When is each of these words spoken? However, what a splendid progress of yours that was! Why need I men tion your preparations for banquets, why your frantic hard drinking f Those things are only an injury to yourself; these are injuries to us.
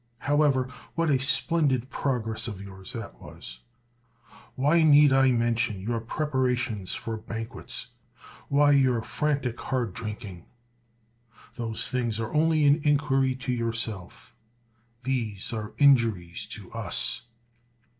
However, 0.25 0.67
what 0.95 1.11
a 1.11 1.19
splendid 1.19 1.91
progress 1.91 2.47
of 2.47 2.59
yours 2.59 2.91
that 2.93 3.21
was! 3.21 3.59
Why 4.55 4.81
need 4.81 5.13
I 5.13 5.29
men 5.29 5.55
tion 5.55 5.79
your 5.79 5.99
preparations 5.99 6.95
for 6.95 7.17
banquets, 7.17 7.89
why 8.47 8.71
your 8.71 9.03
frantic 9.03 9.59
hard 9.59 9.93
drinking 9.93 10.47
f 11.51 11.55
Those 11.55 11.87
things 11.87 12.19
are 12.19 12.33
only 12.33 12.65
an 12.65 12.81
injury 12.81 13.35
to 13.45 13.51
yourself; 13.51 14.33
these 15.03 15.53
are 15.53 15.73
injuries 15.77 16.47
to 16.47 16.71
us. 16.71 17.27